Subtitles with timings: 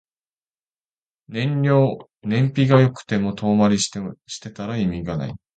[1.27, 1.57] 燃
[2.23, 3.91] 費が良くても遠回りし
[4.41, 5.33] てたら意味ない